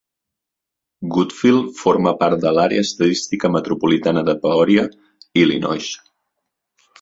Goodfield 1.15 1.67
forma 1.81 2.13
part 2.23 2.41
de 2.45 2.53
l'Àrea 2.59 2.85
estadística 2.87 3.51
metropolitana 3.57 4.25
de 4.31 4.37
Peoria, 4.47 4.87
Illinois. 5.45 5.93